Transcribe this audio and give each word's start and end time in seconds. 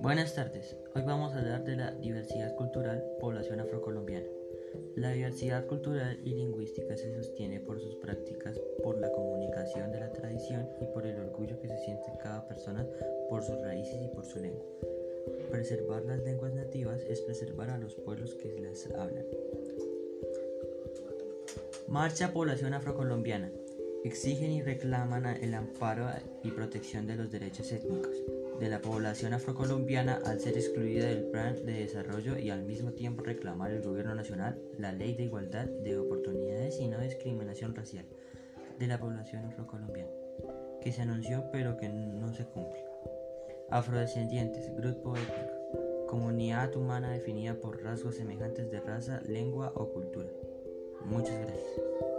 Buenas 0.00 0.34
tardes, 0.34 0.76
hoy 0.94 1.02
vamos 1.02 1.34
a 1.34 1.40
hablar 1.40 1.64
de 1.64 1.74
la 1.74 1.90
diversidad 1.90 2.54
cultural 2.54 3.04
población 3.20 3.58
afrocolombiana. 3.58 4.26
La 4.94 5.10
diversidad 5.10 5.66
cultural 5.66 6.20
y 6.24 6.34
lingüística 6.34 6.96
se 6.96 7.12
sostiene 7.14 7.58
por 7.58 7.80
sus 7.80 7.96
prácticas, 7.96 8.60
por 8.82 8.98
la 8.98 9.10
comunicación 9.10 9.90
de 9.90 10.00
la 10.00 10.12
tradición 10.12 10.68
y 10.80 10.86
por 10.86 11.04
el 11.04 11.18
orgullo 11.18 11.58
que 11.60 11.68
se 11.68 11.78
siente 11.78 12.12
cada 12.22 12.46
persona 12.46 12.86
por 13.28 13.42
sus 13.42 13.60
raíces 13.60 14.00
y 14.00 14.08
por 14.08 14.24
su 14.24 14.38
lengua. 14.38 14.64
Preservar 15.50 16.04
las 16.04 16.20
lenguas 16.20 16.54
nativas 16.54 17.02
es 17.02 17.20
preservar 17.22 17.70
a 17.70 17.78
los 17.78 17.96
pueblos 17.96 18.34
que 18.36 18.60
las 18.60 18.86
hablan. 18.92 19.26
Marcha 21.88 22.32
Población 22.32 22.74
Afrocolombiana. 22.74 23.50
Exigen 24.04 24.52
y 24.52 24.62
reclaman 24.62 25.26
el 25.26 25.54
amparo 25.54 26.08
y 26.44 26.50
protección 26.50 27.06
de 27.06 27.16
los 27.16 27.30
derechos 27.30 27.72
étnicos 27.72 28.14
de 28.60 28.68
la 28.68 28.80
población 28.80 29.34
afrocolombiana 29.34 30.20
al 30.24 30.40
ser 30.40 30.56
excluida 30.56 31.06
del 31.06 31.24
plan 31.24 31.54
de 31.64 31.72
desarrollo 31.72 32.38
y 32.38 32.50
al 32.50 32.64
mismo 32.64 32.92
tiempo 32.92 33.22
reclamar 33.22 33.70
el 33.70 33.82
gobierno 33.82 34.14
nacional 34.14 34.60
la 34.78 34.92
ley 34.92 35.14
de 35.14 35.24
igualdad 35.24 35.66
de 35.66 35.98
oportunidades 35.98 36.80
y 36.80 36.88
no 36.88 37.00
discriminación 37.00 37.74
racial 37.74 38.06
de 38.78 38.86
la 38.86 38.98
población 38.98 39.44
afrocolombiana, 39.44 40.10
que 40.80 40.92
se 40.92 41.02
anunció 41.02 41.44
pero 41.52 41.76
que 41.76 41.88
no 41.88 42.32
se 42.32 42.44
cumple. 42.44 42.84
Afrodescendientes, 43.70 44.74
grupo 44.76 45.16
étnico, 45.16 46.06
comunidad 46.06 46.74
humana 46.74 47.10
definida 47.10 47.54
por 47.54 47.82
rasgos 47.82 48.16
semejantes 48.16 48.70
de 48.70 48.80
raza, 48.80 49.20
lengua 49.26 49.72
o 49.74 49.92
cultura. 49.92 50.30
Muchas 51.04 51.38
gracias. 51.40 52.17